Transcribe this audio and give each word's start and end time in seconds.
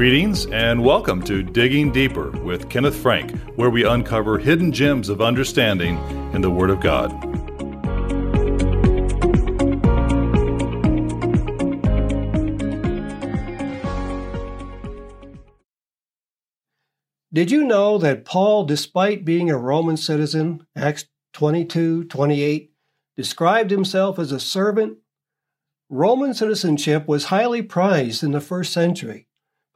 Greetings 0.00 0.46
and 0.46 0.82
welcome 0.82 1.20
to 1.24 1.42
Digging 1.42 1.92
Deeper 1.92 2.30
with 2.30 2.70
Kenneth 2.70 2.96
Frank, 2.96 3.38
where 3.56 3.68
we 3.68 3.84
uncover 3.84 4.38
hidden 4.38 4.72
gems 4.72 5.10
of 5.10 5.20
understanding 5.20 5.98
in 6.32 6.40
the 6.40 6.48
Word 6.48 6.70
of 6.70 6.80
God. 6.80 7.10
Did 17.30 17.50
you 17.50 17.64
know 17.64 17.98
that 17.98 18.24
Paul, 18.24 18.64
despite 18.64 19.26
being 19.26 19.50
a 19.50 19.58
Roman 19.58 19.98
citizen, 19.98 20.66
Acts 20.74 21.04
22 21.34 22.04
28, 22.04 22.72
described 23.18 23.70
himself 23.70 24.18
as 24.18 24.32
a 24.32 24.40
servant? 24.40 24.96
Roman 25.90 26.32
citizenship 26.32 27.06
was 27.06 27.26
highly 27.26 27.60
prized 27.60 28.22
in 28.22 28.30
the 28.30 28.40
first 28.40 28.72
century, 28.72 29.26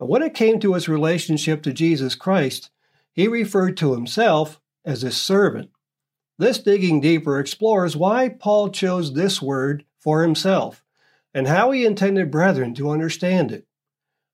but 0.04 0.10
when 0.10 0.22
it 0.22 0.34
came 0.34 0.60
to 0.60 0.74
his 0.74 0.86
relationship 0.86 1.62
to 1.62 1.72
Jesus 1.72 2.14
Christ, 2.14 2.68
he 3.14 3.26
referred 3.26 3.78
to 3.78 3.94
himself 3.94 4.60
as 4.84 5.02
a 5.02 5.10
servant. 5.10 5.70
This 6.36 6.58
digging 6.58 7.00
deeper 7.00 7.40
explores 7.40 7.96
why 7.96 8.28
Paul 8.28 8.68
chose 8.68 9.14
this 9.14 9.40
word 9.40 9.86
for 9.98 10.22
himself 10.22 10.84
and 11.32 11.48
how 11.48 11.70
he 11.70 11.86
intended 11.86 12.30
brethren 12.30 12.74
to 12.74 12.90
understand 12.90 13.50
it. 13.50 13.66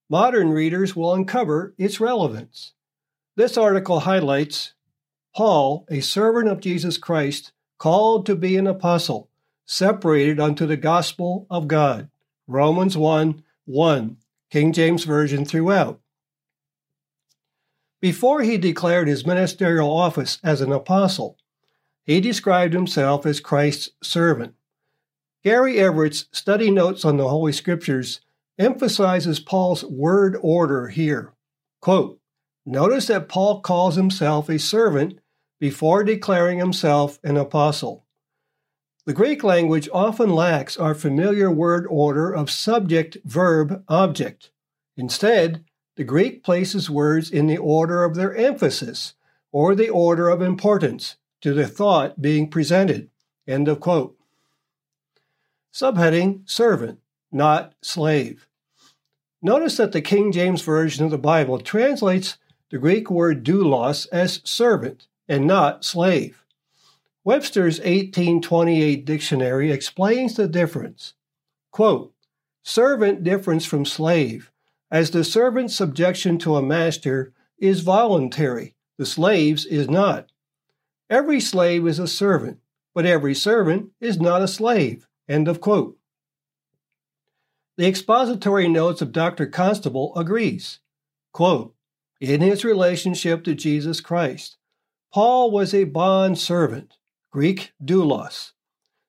Modern 0.08 0.50
readers 0.50 0.96
will 0.96 1.14
uncover 1.14 1.72
its 1.78 2.00
relevance. 2.00 2.72
This 3.36 3.56
article 3.56 4.00
highlights 4.00 4.74
Paul, 5.36 5.86
a 5.88 6.00
servant 6.00 6.48
of 6.48 6.58
Jesus 6.58 6.98
Christ, 6.98 7.52
called 7.78 8.26
to 8.26 8.34
be 8.34 8.56
an 8.56 8.66
apostle, 8.66 9.30
separated 9.66 10.40
unto 10.40 10.66
the 10.66 10.76
gospel 10.76 11.46
of 11.48 11.68
God. 11.68 12.10
Romans 12.48 12.96
1 12.96 13.44
1, 13.66 14.16
King 14.50 14.72
James 14.72 15.04
Version 15.04 15.44
throughout. 15.44 16.00
Before 18.00 18.42
he 18.42 18.58
declared 18.58 19.08
his 19.08 19.26
ministerial 19.26 19.90
office 19.90 20.38
as 20.42 20.60
an 20.60 20.72
apostle, 20.72 21.36
he 22.02 22.20
described 22.20 22.74
himself 22.74 23.26
as 23.26 23.40
Christ's 23.40 23.90
servant. 24.02 24.54
Gary 25.44 25.78
Everett's 25.78 26.26
study 26.32 26.70
notes 26.70 27.04
on 27.04 27.16
the 27.16 27.28
Holy 27.28 27.52
Scriptures 27.52 28.20
emphasizes 28.58 29.38
Paul's 29.40 29.84
word 29.84 30.36
order 30.40 30.88
here. 30.88 31.32
Quote, 31.80 32.18
Notice 32.66 33.06
that 33.06 33.28
Paul 33.28 33.60
calls 33.60 33.96
himself 33.96 34.48
a 34.48 34.58
servant 34.58 35.20
before 35.58 36.04
declaring 36.04 36.58
himself 36.58 37.18
an 37.22 37.36
apostle. 37.36 38.04
The 39.10 39.16
Greek 39.16 39.42
language 39.42 39.88
often 39.92 40.30
lacks 40.30 40.76
our 40.76 40.94
familiar 40.94 41.50
word 41.50 41.84
order 41.90 42.32
of 42.32 42.48
subject, 42.48 43.16
verb, 43.24 43.82
object. 43.88 44.52
Instead, 44.96 45.64
the 45.96 46.04
Greek 46.04 46.44
places 46.44 46.88
words 46.88 47.28
in 47.28 47.48
the 47.48 47.58
order 47.58 48.04
of 48.04 48.14
their 48.14 48.32
emphasis 48.36 49.14
or 49.50 49.74
the 49.74 49.88
order 49.88 50.28
of 50.28 50.40
importance 50.40 51.16
to 51.40 51.52
the 51.52 51.66
thought 51.66 52.22
being 52.22 52.48
presented. 52.48 53.10
End 53.48 53.66
of 53.66 53.80
quote. 53.80 54.16
Subheading 55.74 56.48
Servant, 56.48 57.00
not 57.32 57.74
slave. 57.82 58.46
Notice 59.42 59.76
that 59.78 59.90
the 59.90 60.02
King 60.02 60.30
James 60.30 60.62
Version 60.62 61.04
of 61.04 61.10
the 61.10 61.18
Bible 61.18 61.58
translates 61.58 62.38
the 62.70 62.78
Greek 62.78 63.10
word 63.10 63.42
doulos 63.42 64.06
as 64.12 64.40
servant 64.44 65.08
and 65.28 65.48
not 65.48 65.84
slave. 65.84 66.44
Webster's 67.30 67.78
1828 67.78 69.04
dictionary 69.04 69.70
explains 69.70 70.34
the 70.34 70.48
difference. 70.48 71.14
Quote, 71.70 72.12
servant 72.64 73.22
differs 73.22 73.64
from 73.64 73.84
slave, 73.84 74.50
as 74.90 75.12
the 75.12 75.22
servant's 75.22 75.76
subjection 75.76 76.38
to 76.38 76.56
a 76.56 76.60
master 76.60 77.32
is 77.56 77.82
voluntary, 77.82 78.74
the 78.98 79.06
slave's 79.06 79.64
is 79.64 79.88
not. 79.88 80.32
Every 81.08 81.38
slave 81.38 81.86
is 81.86 82.00
a 82.00 82.08
servant, 82.08 82.58
but 82.96 83.06
every 83.06 83.36
servant 83.36 83.90
is 84.00 84.18
not 84.18 84.42
a 84.42 84.48
slave. 84.48 85.06
End 85.28 85.46
of 85.46 85.60
quote. 85.60 85.96
The 87.76 87.86
expository 87.86 88.66
notes 88.66 89.02
of 89.02 89.12
Dr. 89.12 89.46
Constable 89.46 90.12
agrees. 90.16 90.80
Quote, 91.32 91.76
in 92.20 92.40
his 92.40 92.64
relationship 92.64 93.44
to 93.44 93.54
Jesus 93.54 94.00
Christ. 94.00 94.56
Paul 95.12 95.52
was 95.52 95.72
a 95.72 95.84
bond 95.84 96.36
servant, 96.36 96.96
Greek 97.30 97.72
doulos. 97.82 98.52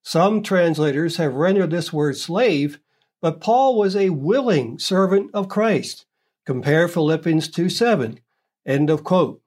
Some 0.03 0.43
translators 0.43 1.17
have 1.17 1.35
rendered 1.35 1.71
this 1.71 1.91
word 1.91 2.17
slave, 2.17 2.79
but 3.21 3.41
Paul 3.41 3.77
was 3.77 3.95
a 3.95 4.09
willing 4.09 4.79
servant 4.79 5.31
of 5.33 5.49
Christ. 5.49 6.05
Compare 6.45 6.87
Philippians 6.87 7.47
2 7.49 7.69
7. 7.69 8.19
End 8.65 8.89
of 8.89 9.03
quote. 9.03 9.41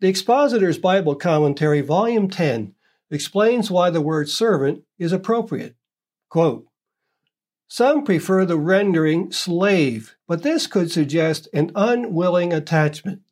The 0.00 0.08
Expositor's 0.08 0.78
Bible 0.78 1.14
Commentary, 1.14 1.82
Volume 1.82 2.30
10, 2.30 2.74
explains 3.10 3.70
why 3.70 3.90
the 3.90 4.00
word 4.00 4.28
servant 4.28 4.84
is 4.98 5.12
appropriate. 5.12 5.76
Quote, 6.30 6.66
some 7.72 8.02
prefer 8.02 8.44
the 8.44 8.58
rendering 8.58 9.30
slave, 9.30 10.16
but 10.26 10.42
this 10.42 10.66
could 10.66 10.90
suggest 10.90 11.46
an 11.54 11.70
unwilling 11.76 12.52
attachment. 12.52 13.22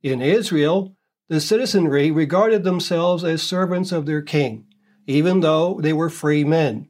In 0.00 0.22
Israel, 0.22 0.94
the 1.30 1.40
citizenry 1.40 2.10
regarded 2.10 2.64
themselves 2.64 3.22
as 3.22 3.40
servants 3.40 3.92
of 3.92 4.04
their 4.04 4.20
king, 4.20 4.66
even 5.06 5.38
though 5.40 5.78
they 5.80 5.92
were 5.92 6.10
free 6.10 6.42
men. 6.42 6.88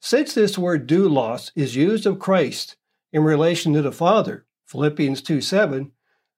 Since 0.00 0.34
this 0.34 0.56
word 0.56 0.88
doulos 0.88 1.50
is 1.56 1.74
used 1.74 2.06
of 2.06 2.20
Christ 2.20 2.76
in 3.12 3.24
relation 3.24 3.72
to 3.72 3.82
the 3.82 3.90
Father, 3.90 4.46
Philippians 4.66 5.20
2 5.20 5.40
7, 5.40 5.90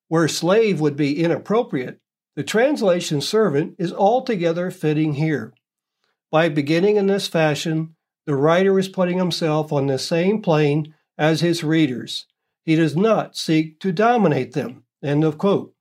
where 0.09 0.27
slave 0.27 0.81
would 0.81 0.97
be 0.97 1.23
inappropriate, 1.23 2.01
the 2.35 2.43
translation 2.43 3.21
servant 3.21 3.75
is 3.79 3.93
altogether 3.93 4.71
fitting 4.71 5.15
here. 5.15 5.53
By 6.31 6.49
beginning 6.49 6.97
in 6.97 7.09
this 7.09 7.29
fashion, 7.29 7.95
the 8.25 8.37
writer 8.37 8.79
is 8.79 8.89
putting 8.89 9.19
himself 9.19 9.71
on 9.71 9.87
the 9.87 9.99
same 9.99 10.41
plane 10.41 10.95
as 11.19 11.43
his 11.43 11.63
readers. 11.63 12.27
He 12.65 12.75
does 12.75 12.97
not 12.97 13.37
seek 13.37 13.81
to 13.81 13.93
dominate 13.93 14.53
them. 14.53 14.85
End 15.03 15.25
of 15.25 15.37
quote. 15.37 15.75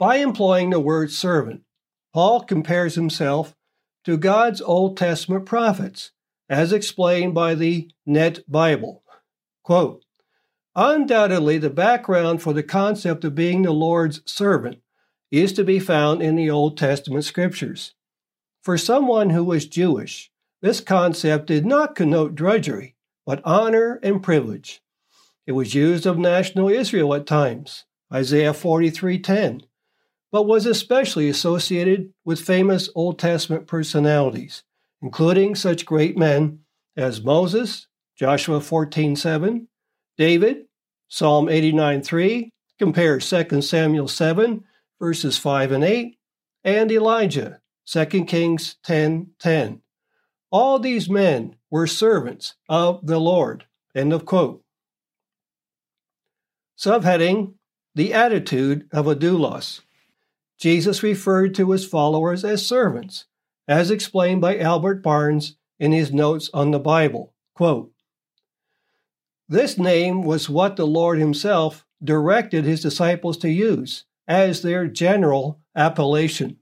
By 0.00 0.16
employing 0.16 0.70
the 0.70 0.80
word 0.80 1.10
servant, 1.10 1.60
Paul 2.14 2.40
compares 2.40 2.94
himself 2.94 3.54
to 4.06 4.16
God's 4.16 4.62
Old 4.62 4.96
Testament 4.96 5.44
prophets, 5.44 6.12
as 6.48 6.72
explained 6.72 7.34
by 7.34 7.54
the 7.54 7.90
Net 8.06 8.40
Bible. 8.48 9.02
Quote, 9.62 10.02
Undoubtedly, 10.74 11.58
the 11.58 11.68
background 11.68 12.40
for 12.40 12.54
the 12.54 12.62
concept 12.62 13.26
of 13.26 13.34
being 13.34 13.60
the 13.60 13.72
Lord's 13.72 14.22
servant 14.24 14.78
is 15.30 15.52
to 15.52 15.64
be 15.64 15.78
found 15.78 16.22
in 16.22 16.34
the 16.34 16.48
Old 16.48 16.78
Testament 16.78 17.26
scriptures. 17.26 17.92
For 18.62 18.78
someone 18.78 19.28
who 19.28 19.44
was 19.44 19.66
Jewish, 19.66 20.30
this 20.62 20.80
concept 20.80 21.46
did 21.46 21.66
not 21.66 21.94
connote 21.94 22.34
drudgery, 22.34 22.94
but 23.26 23.42
honor 23.44 24.00
and 24.02 24.22
privilege. 24.22 24.80
It 25.46 25.52
was 25.52 25.74
used 25.74 26.06
of 26.06 26.16
national 26.16 26.70
Israel 26.70 27.12
at 27.12 27.26
times, 27.26 27.84
Isaiah 28.10 28.54
43:10, 28.54 29.66
but 30.32 30.46
was 30.46 30.66
especially 30.66 31.28
associated 31.28 32.12
with 32.24 32.40
famous 32.40 32.88
Old 32.94 33.18
Testament 33.18 33.66
personalities, 33.66 34.62
including 35.02 35.54
such 35.54 35.86
great 35.86 36.16
men 36.16 36.60
as 36.96 37.22
Moses, 37.22 37.86
Joshua 38.16 38.60
14:7, 38.60 39.66
David, 40.16 40.66
Psalm 41.08 41.48
89:3, 41.48 42.50
compare 42.78 43.20
2 43.20 43.62
Samuel 43.62 44.08
7 44.08 44.64
verses 45.00 45.38
5 45.38 45.72
and 45.72 45.82
8, 45.82 46.18
and 46.62 46.92
Elijah, 46.92 47.60
2 47.86 48.26
Kings 48.26 48.76
10:10. 48.84 49.80
All 50.52 50.78
these 50.78 51.08
men 51.08 51.56
were 51.70 51.86
servants 51.86 52.54
of 52.68 53.06
the 53.06 53.18
Lord. 53.18 53.64
End 53.94 54.12
of 54.12 54.26
quote. 54.26 54.62
Subheading 56.78 57.54
The 57.94 58.12
Attitude 58.12 58.88
of 58.92 59.06
a 59.06 59.16
Doulos. 59.16 59.80
Jesus 60.60 61.02
referred 61.02 61.54
to 61.54 61.70
his 61.70 61.86
followers 61.86 62.44
as 62.44 62.66
servants, 62.66 63.26
as 63.66 63.90
explained 63.90 64.40
by 64.40 64.58
Albert 64.58 65.02
Barnes 65.02 65.56
in 65.78 65.92
his 65.92 66.12
notes 66.12 66.50
on 66.52 66.70
the 66.70 66.78
Bible. 66.78 67.32
Quote, 67.54 67.92
this 69.50 69.76
name 69.76 70.22
was 70.22 70.48
what 70.48 70.76
the 70.76 70.86
Lord 70.86 71.18
Himself 71.18 71.84
directed 72.02 72.64
His 72.64 72.80
disciples 72.80 73.36
to 73.38 73.50
use 73.50 74.04
as 74.28 74.62
their 74.62 74.86
general 74.86 75.58
appellation. 75.74 76.58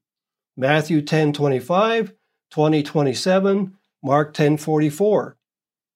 Matthew 0.57 1.03
10 1.03 1.35
25, 1.35 2.15
20 2.51 2.83
27, 2.83 3.77
Mark 4.03 4.33
10:44. 4.33 5.35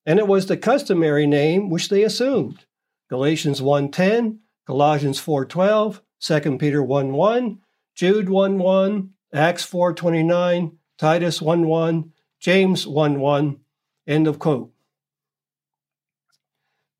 And 0.04 0.18
it 0.18 0.28
was 0.28 0.44
the 0.44 0.58
customary 0.58 1.26
name 1.26 1.70
which 1.70 1.88
they 1.88 2.02
assumed. 2.02 2.66
Galatians 3.08 3.62
1:10, 3.62 4.40
Colossians 4.66 5.18
4:12, 5.18 6.02
2 6.20 6.58
Peter 6.58 6.82
1:1, 6.82 7.58
Jude 7.94 8.28
1:1, 8.28 9.10
Acts 9.32 9.64
4:29, 9.64 10.78
Titus 10.98 11.40
1:1, 11.40 12.12
James 12.40 12.86
1:1. 12.86 13.60
End 14.06 14.26
of 14.26 14.38
quote. 14.38 14.72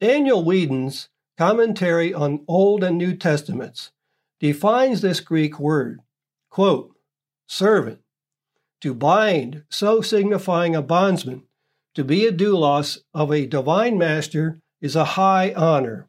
Daniel 0.01 0.45
Whedon's 0.45 1.09
commentary 1.39 2.13
on 2.13 2.45
Old 2.47 2.85
and 2.85 2.99
New 2.99 3.17
Testaments 3.17 3.93
defines 4.41 5.01
this 5.01 5.21
Greek 5.21 5.59
word, 5.59 6.01
quote, 6.51 6.97
servant, 7.47 8.01
to 8.81 8.93
bind, 8.93 9.65
so 9.69 10.01
signifying 10.01 10.75
a 10.75 10.83
bondsman, 10.83 11.45
to 11.95 12.03
be 12.03 12.27
a 12.27 12.33
doulos 12.33 12.99
of 13.15 13.31
a 13.31 13.47
divine 13.47 13.97
master 13.97 14.61
is 14.81 14.97
a 14.97 15.05
high 15.05 15.53
honor. 15.55 16.07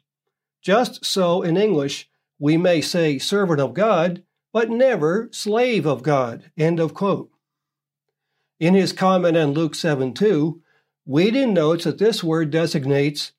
Just 0.62 1.06
so 1.06 1.42
in 1.42 1.58
English, 1.58 2.10
we 2.40 2.58
may 2.58 2.82
say 2.82 3.20
servant 3.20 3.60
of 3.60 3.74
God, 3.74 4.24
but 4.54 4.70
never 4.70 5.28
slave 5.32 5.86
of 5.86 6.04
God. 6.04 6.52
End 6.58 6.80
of 6.80 6.94
quote. 6.94 7.32
In 8.60 8.76
his 8.76 8.94
comment 8.94 9.36
on 9.36 9.52
Luke 9.52 9.76
7 9.76 10.14
2, 10.14 10.62
Whedon 11.06 11.54
notes 11.54 11.84
that 11.84 11.98
this 11.98 12.24
word 12.24 12.50
designates, 12.52 13.34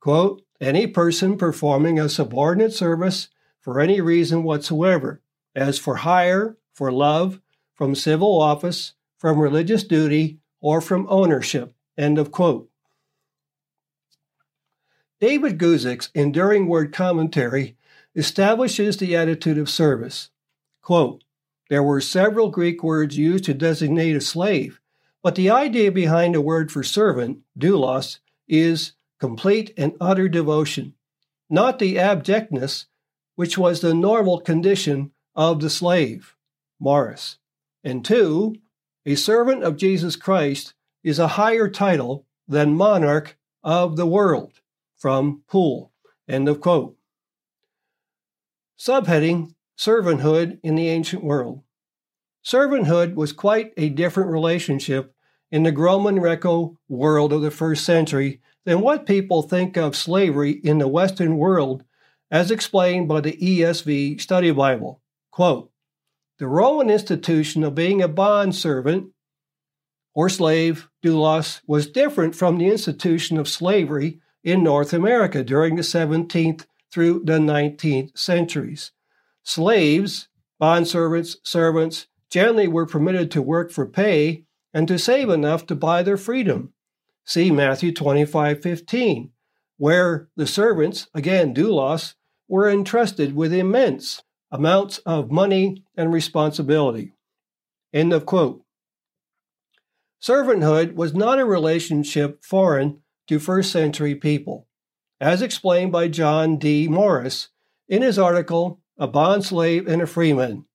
quote, 0.00 0.42
any 0.60 0.86
person 0.86 1.38
performing 1.38 1.98
a 1.98 2.08
subordinate 2.08 2.74
service 2.74 3.28
for 3.60 3.80
any 3.80 4.00
reason 4.00 4.42
whatsoever, 4.42 5.22
as 5.54 5.78
for 5.78 5.96
hire, 5.96 6.58
for 6.74 6.92
love, 6.92 7.40
from 7.74 7.94
civil 7.94 8.40
office, 8.40 8.92
from 9.16 9.38
religious 9.38 9.84
duty, 9.84 10.38
or 10.60 10.80
from 10.80 11.06
ownership. 11.08 11.74
End 11.96 12.18
of 12.18 12.32
quote. 12.32 12.68
David 15.20 15.58
Guzik's 15.58 16.10
enduring 16.14 16.66
word 16.66 16.92
commentary 16.92 17.76
establishes 18.14 18.96
the 18.96 19.16
attitude 19.16 19.58
of 19.58 19.70
service. 19.70 20.30
Quote, 20.88 21.22
there 21.68 21.82
were 21.82 22.00
several 22.00 22.48
Greek 22.48 22.82
words 22.82 23.18
used 23.18 23.44
to 23.44 23.52
designate 23.52 24.16
a 24.16 24.22
slave, 24.22 24.80
but 25.22 25.34
the 25.34 25.50
idea 25.50 25.92
behind 25.92 26.34
the 26.34 26.40
word 26.40 26.72
for 26.72 26.82
servant, 26.82 27.40
doulos, 27.58 28.20
is 28.48 28.92
complete 29.20 29.74
and 29.76 29.92
utter 30.00 30.30
devotion, 30.30 30.94
not 31.50 31.78
the 31.78 31.98
abjectness 31.98 32.86
which 33.34 33.58
was 33.58 33.82
the 33.82 33.92
normal 33.92 34.40
condition 34.40 35.10
of 35.36 35.60
the 35.60 35.68
slave, 35.68 36.34
Morris. 36.80 37.36
And 37.84 38.02
two, 38.02 38.56
a 39.04 39.14
servant 39.14 39.64
of 39.64 39.76
Jesus 39.76 40.16
Christ 40.16 40.72
is 41.04 41.18
a 41.18 41.36
higher 41.36 41.68
title 41.68 42.24
than 42.48 42.72
monarch 42.72 43.36
of 43.62 43.96
the 43.96 44.06
world, 44.06 44.62
from 44.96 45.42
Poole. 45.48 45.92
End 46.26 46.48
of 46.48 46.62
quote. 46.62 46.96
Subheading 48.78 49.52
Servanthood 49.78 50.58
in 50.64 50.74
the 50.74 50.88
Ancient 50.88 51.22
World. 51.22 51.62
Servanthood 52.44 53.14
was 53.14 53.32
quite 53.32 53.72
a 53.76 53.88
different 53.88 54.30
relationship 54.30 55.14
in 55.52 55.62
the 55.62 55.72
Roman 55.72 56.16
Greco 56.16 56.78
world 56.88 57.32
of 57.32 57.42
the 57.42 57.50
first 57.52 57.84
century 57.84 58.40
than 58.64 58.80
what 58.80 59.06
people 59.06 59.42
think 59.42 59.76
of 59.76 59.94
slavery 59.94 60.50
in 60.50 60.78
the 60.78 60.88
Western 60.88 61.38
world, 61.38 61.84
as 62.28 62.50
explained 62.50 63.06
by 63.06 63.20
the 63.20 63.36
ESV 63.36 64.20
Study 64.20 64.50
Bible. 64.50 65.00
Quote, 65.30 65.70
the 66.38 66.48
Roman 66.48 66.90
institution 66.90 67.62
of 67.62 67.74
being 67.76 68.02
a 68.02 68.08
bond 68.08 68.56
servant 68.56 69.12
or 70.12 70.28
slave, 70.28 70.88
doulos, 71.04 71.60
was 71.68 71.88
different 71.88 72.34
from 72.34 72.58
the 72.58 72.66
institution 72.66 73.38
of 73.38 73.48
slavery 73.48 74.20
in 74.42 74.64
North 74.64 74.92
America 74.92 75.44
during 75.44 75.76
the 75.76 75.82
17th 75.82 76.66
through 76.90 77.22
the 77.24 77.38
19th 77.38 78.16
centuries. 78.18 78.90
Slaves, 79.48 80.28
bondservants, 80.60 81.36
servants, 81.42 82.06
generally 82.28 82.68
were 82.68 82.84
permitted 82.84 83.30
to 83.30 83.40
work 83.40 83.72
for 83.72 83.86
pay 83.86 84.44
and 84.74 84.86
to 84.88 84.98
save 84.98 85.30
enough 85.30 85.64
to 85.68 85.74
buy 85.74 86.02
their 86.02 86.18
freedom. 86.18 86.74
See 87.24 87.50
Matthew 87.50 87.92
25:15, 87.92 89.30
where 89.78 90.28
the 90.36 90.46
servants, 90.46 91.08
again 91.14 91.54
doulos, 91.54 92.12
were 92.46 92.68
entrusted 92.68 93.34
with 93.34 93.54
immense 93.54 94.22
amounts 94.50 94.98
of 95.06 95.30
money 95.30 95.82
and 95.96 96.12
responsibility. 96.12 97.14
End 97.90 98.12
of 98.12 98.26
quote. 98.26 98.62
Servanthood 100.20 100.94
was 100.94 101.14
not 101.14 101.38
a 101.38 101.46
relationship 101.46 102.44
foreign 102.44 103.00
to 103.28 103.38
first 103.38 103.72
century 103.72 104.14
people, 104.14 104.68
as 105.22 105.40
explained 105.40 105.90
by 105.90 106.06
John 106.08 106.58
D. 106.58 106.86
Morris 106.86 107.48
in 107.88 108.02
his 108.02 108.18
article 108.18 108.82
A 108.98 109.06
Bond 109.06 109.44
Slave 109.44 109.86
and 109.86 110.02
a 110.02 110.06
Freeman 110.06 110.66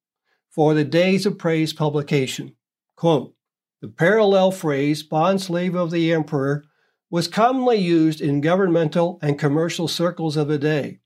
for 0.50 0.74
the 0.74 0.84
Days 0.84 1.26
of 1.26 1.38
Praise 1.38 1.74
publication. 1.74 2.56
Quote, 2.96 3.36
the 3.82 3.88
parallel 3.90 4.52
phrase, 4.52 5.04
bond 5.04 5.42
slave 5.42 5.76
of 5.76 5.92
the 5.92 6.14
emperor, 6.14 6.64
was 7.10 7.28
commonly 7.28 7.78
used 7.78 8.22
in 8.22 8.40
governmental 8.40 9.20
and 9.22 9.38
commercial 9.38 9.88
circles 9.88 10.38
of 10.38 10.48
the 10.48 10.58
day 10.58 11.00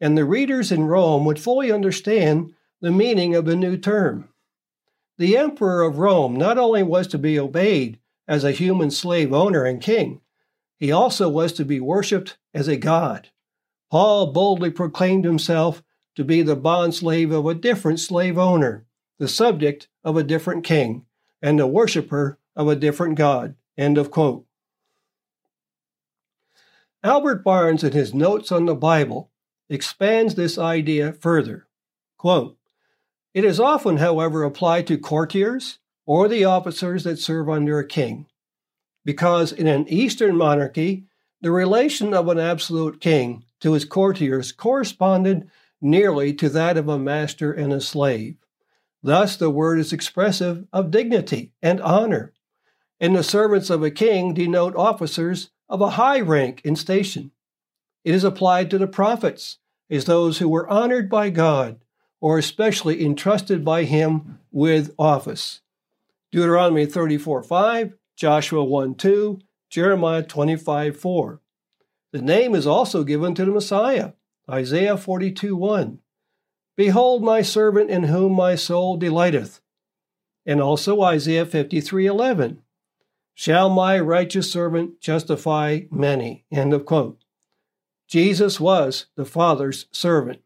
and 0.00 0.16
the 0.16 0.24
readers 0.24 0.72
in 0.72 0.84
Rome 0.84 1.24
would 1.26 1.38
fully 1.38 1.70
understand 1.70 2.54
the 2.80 2.90
meaning 2.90 3.34
of 3.34 3.44
the 3.44 3.56
new 3.56 3.76
term. 3.76 4.28
The 5.18 5.36
emperor 5.36 5.82
of 5.82 5.98
Rome 5.98 6.34
not 6.34 6.56
only 6.56 6.82
was 6.82 7.06
to 7.08 7.18
be 7.18 7.38
obeyed 7.38 7.98
as 8.26 8.42
a 8.42 8.52
human 8.52 8.90
slave 8.90 9.34
owner 9.34 9.64
and 9.64 9.82
king, 9.82 10.22
he 10.78 10.90
also 10.90 11.28
was 11.28 11.52
to 11.54 11.64
be 11.64 11.78
worshiped 11.78 12.38
as 12.54 12.68
a 12.68 12.76
god. 12.76 13.28
Paul 13.90 14.32
boldly 14.32 14.70
proclaimed 14.70 15.26
himself 15.26 15.82
to 16.16 16.24
be 16.24 16.42
the 16.42 16.56
bond 16.56 16.94
slave 16.94 17.30
of 17.30 17.46
a 17.46 17.54
different 17.54 18.00
slave 18.00 18.38
owner, 18.38 18.84
the 19.18 19.28
subject 19.28 19.88
of 20.02 20.16
a 20.16 20.22
different 20.22 20.64
king, 20.64 21.04
and 21.42 21.58
the 21.58 21.66
worshiper 21.66 22.38
of 22.56 22.68
a 22.68 22.76
different 22.76 23.16
god. 23.16 23.54
End 23.78 23.96
of 23.96 24.10
quote. 24.10 24.44
Albert 27.02 27.42
Barnes, 27.42 27.82
in 27.82 27.92
his 27.92 28.12
Notes 28.12 28.52
on 28.52 28.66
the 28.66 28.74
Bible, 28.74 29.30
expands 29.68 30.34
this 30.34 30.58
idea 30.58 31.12
further. 31.12 31.66
Quote, 32.18 32.58
it 33.32 33.44
is 33.44 33.60
often, 33.60 33.98
however, 33.98 34.42
applied 34.42 34.86
to 34.88 34.98
courtiers 34.98 35.78
or 36.04 36.26
the 36.28 36.44
officers 36.44 37.04
that 37.04 37.18
serve 37.18 37.48
under 37.48 37.78
a 37.78 37.86
king, 37.86 38.26
because 39.04 39.52
in 39.52 39.68
an 39.68 39.88
Eastern 39.88 40.36
monarchy, 40.36 41.04
the 41.40 41.52
relation 41.52 42.12
of 42.12 42.28
an 42.28 42.38
absolute 42.38 43.00
king 43.00 43.44
to 43.60 43.72
his 43.72 43.84
courtiers 43.84 44.50
corresponded 44.52 45.48
nearly 45.80 46.32
to 46.34 46.48
that 46.48 46.76
of 46.76 46.88
a 46.88 46.98
master 46.98 47.52
and 47.52 47.72
a 47.72 47.80
slave. 47.80 48.36
Thus, 49.02 49.36
the 49.36 49.50
word 49.50 49.78
is 49.78 49.92
expressive 49.92 50.66
of 50.72 50.90
dignity 50.90 51.52
and 51.62 51.80
honor, 51.80 52.32
and 53.00 53.16
the 53.16 53.22
servants 53.22 53.70
of 53.70 53.82
a 53.82 53.90
king 53.90 54.34
denote 54.34 54.76
officers 54.76 55.50
of 55.68 55.80
a 55.80 55.90
high 55.90 56.20
rank 56.20 56.60
and 56.64 56.78
station. 56.78 57.30
It 58.04 58.14
is 58.14 58.24
applied 58.24 58.70
to 58.70 58.78
the 58.78 58.86
prophets 58.86 59.58
as 59.90 60.04
those 60.04 60.38
who 60.38 60.48
were 60.48 60.68
honored 60.68 61.08
by 61.08 61.30
God 61.30 61.80
or 62.20 62.38
especially 62.38 63.04
entrusted 63.04 63.64
by 63.64 63.84
Him 63.84 64.38
with 64.52 64.94
office. 64.98 65.60
Deuteronomy 66.30 66.86
34 66.86 67.42
5, 67.42 67.94
Joshua 68.16 68.62
1 68.62 68.94
2, 68.94 69.40
Jeremiah 69.70 70.22
25 70.22 70.96
4. 70.96 71.40
The 72.12 72.22
name 72.22 72.54
is 72.54 72.66
also 72.66 73.04
given 73.04 73.34
to 73.34 73.44
the 73.44 73.52
Messiah, 73.52 74.12
Isaiah 74.48 74.96
42 74.96 75.56
1. 75.56 75.98
Behold 76.76 77.22
my 77.22 77.42
servant 77.42 77.90
in 77.90 78.04
whom 78.04 78.32
my 78.32 78.54
soul 78.54 78.96
delighteth. 78.96 79.60
And 80.46 80.60
also 80.60 81.02
Isaiah 81.02 81.46
53 81.46 82.06
11. 82.06 82.62
Shall 83.34 83.70
my 83.70 83.98
righteous 83.98 84.50
servant 84.50 85.00
justify 85.00 85.80
many? 85.90 86.44
End 86.50 86.72
of 86.72 86.84
quote. 86.84 87.22
Jesus 88.06 88.58
was 88.58 89.06
the 89.14 89.24
Father's 89.24 89.86
servant. 89.92 90.40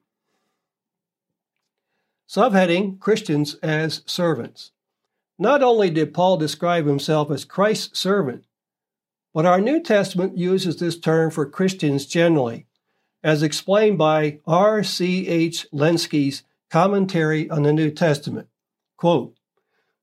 Subheading 2.29 2.99
Christians 2.99 3.55
as 3.63 4.03
servants. 4.07 4.73
Not 5.39 5.63
only 5.63 5.91
did 5.91 6.15
Paul 6.15 6.37
describe 6.37 6.87
himself 6.87 7.31
as 7.31 7.45
Christ's 7.45 7.99
servant, 7.99 8.45
but 9.33 9.47
our 9.47 9.61
New 9.61 9.81
Testament 9.81 10.39
uses 10.39 10.77
this 10.77 10.99
term 10.99 11.31
for 11.31 11.45
Christians 11.47 12.07
generally, 12.07 12.67
as 13.25 13.43
explained 13.43 13.97
by 13.97 14.39
R. 14.47 14.85
C. 14.85 15.27
H. 15.27 15.67
Lenski's 15.73 16.45
commentary 16.71 17.49
on 17.49 17.63
the 17.63 17.73
New 17.73 17.91
Testament. 17.91 18.49
Quote, 18.99 19.35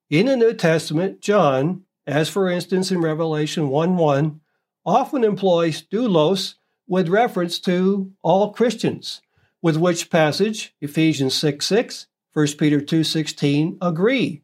in 0.10 0.26
the 0.26 0.36
New 0.36 0.54
Testament, 0.54 1.22
John, 1.22 1.84
as 2.08 2.28
for 2.28 2.50
instance 2.50 2.92
in 2.92 3.00
Revelation 3.00 3.70
1 3.70 3.96
1, 3.96 4.42
often 4.86 5.24
employs 5.24 5.84
doulos 5.84 6.56
with 6.88 7.08
reference 7.08 7.60
to 7.60 8.12
all 8.24 8.52
Christians, 8.52 9.22
with 9.62 9.78
which 9.78 10.10
passage 10.10 10.74
Ephesians 10.82 11.36
6 11.36 11.66
6, 11.66 12.08
1 12.34 12.48
Peter 12.58 12.82
2 12.82 13.04
16 13.04 13.78
agree. 13.82 14.42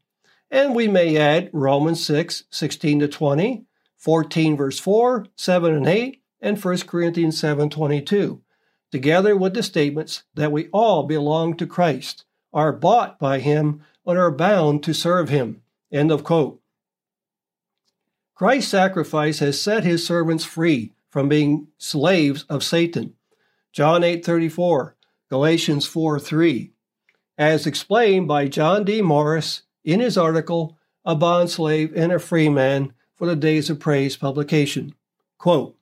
And 0.49 0.75
we 0.75 0.87
may 0.87 1.17
add 1.17 1.49
Romans 1.51 2.05
6 2.05 2.43
16 2.51 2.99
to 2.99 3.07
20, 3.07 3.65
14 3.97 4.55
verse 4.55 4.79
4, 4.79 5.25
7 5.35 5.73
and 5.73 5.87
8, 5.87 6.21
and 6.39 6.63
1 6.63 6.77
Corinthians 6.81 7.39
7 7.39 7.69
22, 7.69 8.41
together 8.91 9.35
with 9.35 9.53
the 9.53 9.63
statements 9.63 10.23
that 10.33 10.51
we 10.51 10.67
all 10.69 11.03
belong 11.03 11.55
to 11.57 11.67
Christ, 11.67 12.25
are 12.53 12.71
bought 12.73 13.19
by 13.19 13.39
him, 13.39 13.81
and 14.05 14.17
are 14.17 14.31
bound 14.31 14.83
to 14.83 14.93
serve 14.93 15.29
him. 15.29 15.61
End 15.91 16.11
of 16.11 16.23
quote. 16.23 16.61
Christ's 18.35 18.71
sacrifice 18.71 19.39
has 19.39 19.59
set 19.59 19.83
his 19.83 20.05
servants 20.05 20.45
free 20.45 20.93
from 21.09 21.27
being 21.27 21.67
slaves 21.77 22.43
of 22.49 22.63
Satan. 22.63 23.13
John 23.71 24.03
8:34, 24.03 24.95
Galatians 25.29 25.87
4:3, 25.87 26.71
as 27.37 27.67
explained 27.67 28.27
by 28.27 28.47
John 28.47 28.83
D. 28.83 29.01
Morris 29.01 29.63
in 29.83 29.99
his 29.99 30.17
article 30.17 30.77
A 31.05 31.15
Bondslave 31.15 31.93
and 31.95 32.11
a 32.11 32.19
Free 32.19 32.49
Man 32.49 32.93
for 33.15 33.25
the 33.27 33.35
Days 33.35 33.69
of 33.69 33.79
Praise 33.79 34.17
publication. 34.17 34.93
Quote, 35.37 35.76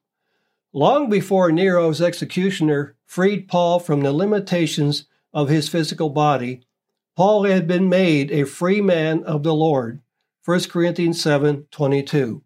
Long 0.77 1.09
before 1.09 1.53
Nero's 1.53 2.01
executioner 2.01 2.97
freed 3.05 3.47
Paul 3.47 3.79
from 3.79 4.01
the 4.01 4.11
limitations 4.11 5.05
of 5.33 5.47
his 5.47 5.69
physical 5.69 6.09
body, 6.09 6.63
Paul 7.15 7.45
had 7.45 7.65
been 7.65 7.87
made 7.87 8.29
a 8.29 8.43
free 8.43 8.81
man 8.81 9.23
of 9.23 9.43
the 9.43 9.53
Lord. 9.53 10.01
1 10.43 10.69
Corinthians 10.69 11.21
7:22. 11.23 12.41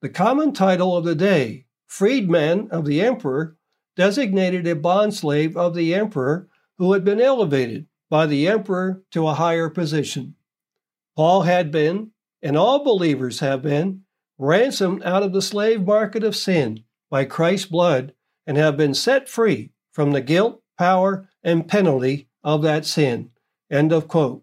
The 0.00 0.08
common 0.08 0.54
title 0.54 0.96
of 0.96 1.04
the 1.04 1.14
day, 1.14 1.66
freedman 1.84 2.70
of 2.70 2.86
the 2.86 3.02
emperor, 3.02 3.58
designated 3.96 4.66
a 4.66 4.74
bondslave 4.74 5.54
of 5.54 5.74
the 5.74 5.94
emperor 5.94 6.48
who 6.78 6.94
had 6.94 7.04
been 7.04 7.20
elevated 7.20 7.86
by 8.08 8.24
the 8.24 8.48
emperor 8.48 9.02
to 9.10 9.28
a 9.28 9.34
higher 9.34 9.68
position. 9.68 10.36
Paul 11.14 11.42
had 11.42 11.70
been, 11.70 12.12
and 12.40 12.56
all 12.56 12.82
believers 12.82 13.40
have 13.40 13.60
been, 13.60 14.04
ransomed 14.38 15.02
out 15.02 15.22
of 15.22 15.34
the 15.34 15.42
slave 15.42 15.84
market 15.84 16.24
of 16.24 16.34
sin 16.34 16.84
by 17.10 17.24
Christ's 17.24 17.66
blood 17.66 18.12
and 18.46 18.56
have 18.56 18.76
been 18.76 18.94
set 18.94 19.28
free 19.28 19.72
from 19.92 20.12
the 20.12 20.20
guilt, 20.20 20.62
power, 20.78 21.28
and 21.42 21.68
penalty 21.68 22.28
of 22.42 22.62
that 22.62 22.86
sin. 22.86 23.30
End 23.70 23.92
of 23.92 24.08
quote. 24.08 24.42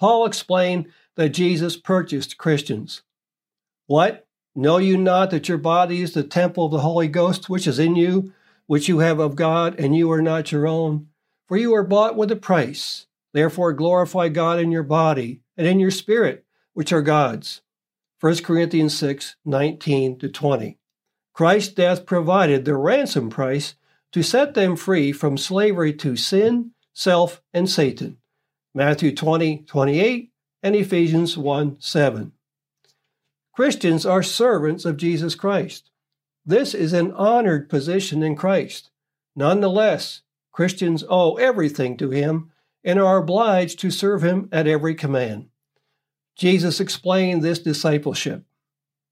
Paul 0.00 0.26
explained 0.26 0.88
that 1.16 1.30
Jesus 1.30 1.76
purchased 1.76 2.38
Christians. 2.38 3.02
What? 3.86 4.26
Know 4.56 4.78
you 4.78 4.96
not 4.96 5.30
that 5.30 5.48
your 5.48 5.58
body 5.58 6.00
is 6.00 6.14
the 6.14 6.22
temple 6.22 6.66
of 6.66 6.72
the 6.72 6.80
Holy 6.80 7.08
Ghost 7.08 7.48
which 7.48 7.66
is 7.66 7.78
in 7.78 7.96
you, 7.96 8.32
which 8.66 8.88
you 8.88 9.00
have 9.00 9.18
of 9.18 9.36
God, 9.36 9.78
and 9.78 9.96
you 9.96 10.10
are 10.12 10.22
not 10.22 10.52
your 10.52 10.66
own? 10.66 11.08
For 11.46 11.56
you 11.56 11.74
are 11.74 11.84
bought 11.84 12.16
with 12.16 12.30
a 12.30 12.36
price. 12.36 13.06
Therefore 13.32 13.72
glorify 13.72 14.28
God 14.28 14.60
in 14.60 14.70
your 14.70 14.84
body 14.84 15.42
and 15.56 15.66
in 15.66 15.80
your 15.80 15.90
spirit, 15.90 16.44
which 16.72 16.92
are 16.92 17.02
God's. 17.02 17.62
1 18.20 18.38
Corinthians 18.38 18.96
6 18.96 19.36
19 19.44 20.18
to 20.20 20.28
20. 20.28 20.78
Christ's 21.34 21.74
death 21.74 22.06
provided 22.06 22.64
the 22.64 22.76
ransom 22.76 23.28
price 23.28 23.74
to 24.12 24.22
set 24.22 24.54
them 24.54 24.76
free 24.76 25.10
from 25.10 25.36
slavery 25.36 25.92
to 25.94 26.14
sin, 26.14 26.70
self, 26.92 27.42
and 27.52 27.68
Satan. 27.68 28.18
Matthew 28.72 29.14
20 29.14 29.64
28 29.66 30.30
and 30.62 30.76
Ephesians 30.76 31.36
1 31.36 31.76
7. 31.80 32.32
Christians 33.52 34.06
are 34.06 34.22
servants 34.22 34.84
of 34.84 34.96
Jesus 34.96 35.34
Christ. 35.34 35.90
This 36.46 36.72
is 36.72 36.92
an 36.92 37.10
honored 37.12 37.68
position 37.68 38.22
in 38.22 38.36
Christ. 38.36 38.90
Nonetheless, 39.34 40.22
Christians 40.52 41.02
owe 41.08 41.34
everything 41.34 41.96
to 41.96 42.10
Him 42.10 42.52
and 42.84 43.00
are 43.00 43.18
obliged 43.18 43.80
to 43.80 43.90
serve 43.90 44.22
Him 44.22 44.48
at 44.52 44.68
every 44.68 44.94
command. 44.94 45.48
Jesus 46.36 46.78
explained 46.78 47.42
this 47.42 47.58
discipleship 47.58 48.44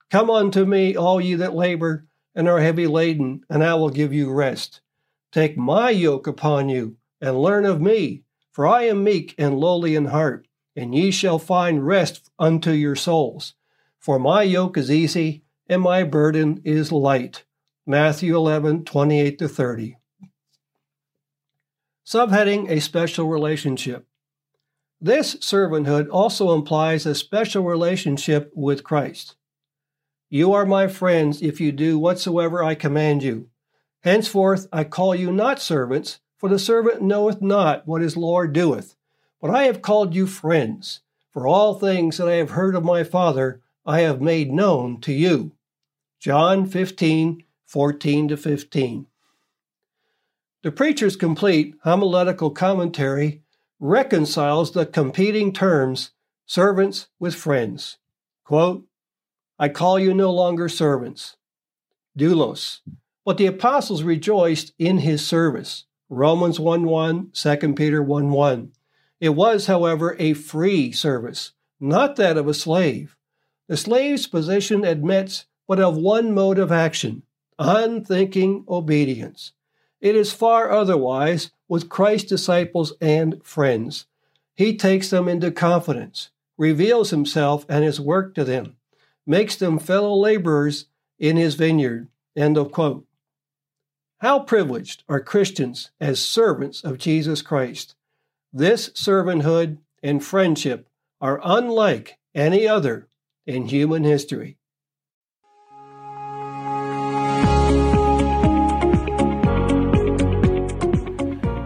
Come 0.08 0.30
unto 0.30 0.64
me, 0.64 0.94
all 0.94 1.20
ye 1.20 1.34
that 1.34 1.54
labor 1.54 2.06
and 2.34 2.48
are 2.48 2.60
heavy 2.60 2.86
laden, 2.86 3.44
and 3.48 3.62
I 3.62 3.74
will 3.74 3.90
give 3.90 4.12
you 4.12 4.32
rest. 4.32 4.80
Take 5.30 5.56
my 5.56 5.90
yoke 5.90 6.26
upon 6.26 6.68
you, 6.68 6.96
and 7.20 7.40
learn 7.40 7.64
of 7.64 7.80
me, 7.80 8.24
for 8.52 8.66
I 8.66 8.82
am 8.82 9.04
meek 9.04 9.34
and 9.38 9.58
lowly 9.58 9.94
in 9.94 10.06
heart, 10.06 10.46
and 10.76 10.94
ye 10.94 11.10
shall 11.10 11.38
find 11.38 11.86
rest 11.86 12.30
unto 12.38 12.70
your 12.70 12.96
souls. 12.96 13.54
For 13.98 14.18
my 14.18 14.42
yoke 14.42 14.76
is 14.76 14.90
easy, 14.90 15.44
and 15.68 15.82
my 15.82 16.02
burden 16.02 16.60
is 16.64 16.92
light. 16.92 17.44
Matthew 17.86 18.36
11, 18.36 18.84
28 18.84 19.38
to 19.38 19.48
30. 19.48 19.96
Subheading 22.06 22.68
A 22.68 22.80
Special 22.80 23.28
Relationship. 23.28 24.06
This 25.00 25.36
servanthood 25.36 26.08
also 26.10 26.54
implies 26.54 27.06
a 27.06 27.14
special 27.14 27.64
relationship 27.64 28.52
with 28.54 28.84
Christ. 28.84 29.36
You 30.34 30.54
are 30.54 30.64
my 30.64 30.88
friends 30.88 31.42
if 31.42 31.60
you 31.60 31.72
do 31.72 31.98
whatsoever 31.98 32.64
I 32.64 32.74
command 32.74 33.22
you. 33.22 33.50
Henceforth 34.00 34.66
I 34.72 34.82
call 34.82 35.14
you 35.14 35.30
not 35.30 35.60
servants, 35.60 36.20
for 36.38 36.48
the 36.48 36.58
servant 36.58 37.02
knoweth 37.02 37.42
not 37.42 37.86
what 37.86 38.00
his 38.00 38.16
Lord 38.16 38.54
doeth. 38.54 38.96
But 39.42 39.50
I 39.50 39.64
have 39.64 39.82
called 39.82 40.14
you 40.14 40.26
friends, 40.26 41.00
for 41.30 41.46
all 41.46 41.74
things 41.74 42.16
that 42.16 42.30
I 42.30 42.36
have 42.36 42.52
heard 42.52 42.74
of 42.74 42.82
my 42.82 43.04
Father 43.04 43.60
I 43.84 44.00
have 44.00 44.22
made 44.22 44.50
known 44.50 45.02
to 45.02 45.12
you. 45.12 45.52
John 46.18 46.64
15, 46.64 47.44
14 47.66 48.28
to 48.28 48.36
15. 48.38 49.06
The 50.62 50.72
Preacher's 50.72 51.14
Complete 51.14 51.74
homiletical 51.82 52.48
commentary 52.52 53.42
reconciles 53.78 54.70
the 54.70 54.86
competing 54.86 55.52
terms 55.52 56.12
servants 56.46 57.08
with 57.18 57.34
friends. 57.34 57.98
Quote, 58.44 58.86
I 59.62 59.68
call 59.68 59.96
you 59.96 60.12
no 60.12 60.32
longer 60.32 60.68
servants, 60.68 61.36
doulos, 62.18 62.80
but 63.24 63.38
the 63.38 63.46
apostles 63.46 64.02
rejoiced 64.02 64.72
in 64.76 64.98
his 64.98 65.24
service. 65.24 65.84
Romans 66.08 66.58
1 66.58 66.82
1, 66.82 67.30
2 67.32 67.74
Peter 67.74 68.02
1 68.02 68.32
1. 68.32 68.72
It 69.20 69.28
was, 69.28 69.66
however, 69.66 70.16
a 70.18 70.32
free 70.32 70.90
service, 70.90 71.52
not 71.78 72.16
that 72.16 72.36
of 72.36 72.48
a 72.48 72.54
slave. 72.54 73.16
The 73.68 73.76
slave's 73.76 74.26
position 74.26 74.84
admits 74.84 75.46
but 75.68 75.78
of 75.78 75.96
one 75.96 76.34
mode 76.34 76.58
of 76.58 76.72
action 76.72 77.22
unthinking 77.56 78.64
obedience. 78.68 79.52
It 80.00 80.16
is 80.16 80.32
far 80.32 80.72
otherwise 80.72 81.52
with 81.68 81.88
Christ's 81.88 82.28
disciples 82.28 82.94
and 83.00 83.40
friends. 83.44 84.06
He 84.56 84.76
takes 84.76 85.10
them 85.10 85.28
into 85.28 85.52
confidence, 85.52 86.30
reveals 86.58 87.10
himself 87.10 87.64
and 87.68 87.84
his 87.84 88.00
work 88.00 88.34
to 88.34 88.42
them, 88.42 88.76
makes 89.26 89.56
them 89.56 89.78
fellow 89.78 90.14
laborers 90.14 90.86
in 91.18 91.36
his 91.36 91.54
vineyard. 91.54 92.08
End 92.36 92.56
of 92.56 92.72
quote. 92.72 93.06
How 94.20 94.40
privileged 94.40 95.04
are 95.08 95.20
Christians 95.20 95.90
as 96.00 96.24
servants 96.24 96.84
of 96.84 96.98
Jesus 96.98 97.42
Christ? 97.42 97.96
This 98.52 98.90
servanthood 98.90 99.78
and 100.02 100.24
friendship 100.24 100.88
are 101.20 101.40
unlike 101.42 102.18
any 102.34 102.66
other 102.66 103.08
in 103.46 103.66
human 103.66 104.04
history. 104.04 104.58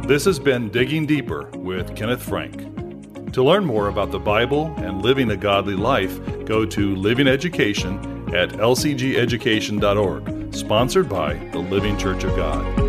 This 0.07 0.25
has 0.25 0.39
been 0.39 0.71
Digging 0.71 1.05
Deeper 1.05 1.51
with 1.57 1.97
Kenneth 1.97 2.23
Frank. 2.23 2.86
To 3.33 3.43
learn 3.43 3.65
more 3.65 3.89
about 3.89 4.13
the 4.13 4.19
Bible 4.19 4.73
and 4.79 5.03
living 5.03 5.31
a 5.31 5.37
godly 5.37 5.77
life, 5.77 6.19
go 6.47 6.65
to 6.65 6.97
Living 6.97 7.29
Education 7.29 7.99
at 8.35 8.51
lcgeducation.org, 8.51 10.55
sponsored 10.55 11.09
by 11.09 11.35
the 11.53 11.59
Living 11.59 11.99
Church 11.99 12.25
of 12.25 12.35
God. 12.35 12.86